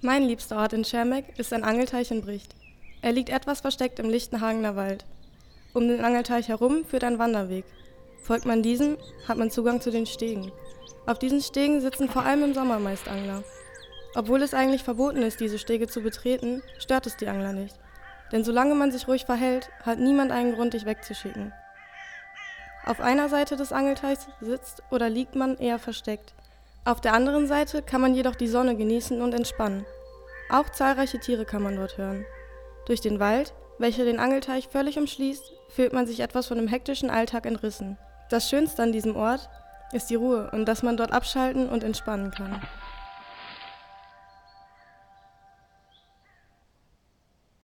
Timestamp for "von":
36.46-36.56